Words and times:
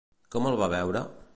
Com 0.35 0.47
el 0.51 0.57
va 0.61 0.71
veure? 0.75 1.05